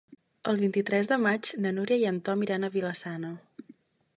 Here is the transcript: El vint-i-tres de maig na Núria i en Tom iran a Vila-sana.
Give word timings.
El 0.51 0.55
vint-i-tres 0.61 1.09
de 1.11 1.19
maig 1.25 1.51
na 1.65 1.73
Núria 1.75 1.99
i 2.05 2.07
en 2.13 2.17
Tom 2.31 2.43
iran 2.49 2.65
a 2.69 2.73
Vila-sana. 2.77 3.31